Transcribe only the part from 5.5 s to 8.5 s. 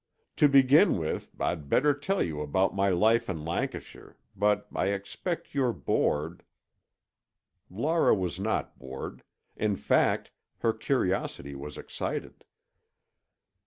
you're bored" Laura was